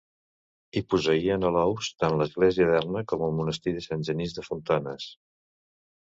[0.75, 5.07] Hi posseïen alous tant l'església d'Elna com el monestir de Sant Genís de Fontanes.